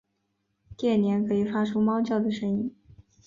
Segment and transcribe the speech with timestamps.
[0.75, 2.75] 电鲇可以发出猫叫的声音。